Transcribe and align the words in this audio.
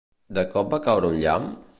De 0.37 0.43
cop 0.55 0.71
va 0.71 0.79
caure 0.87 1.11
un 1.11 1.19
llamp? 1.25 1.47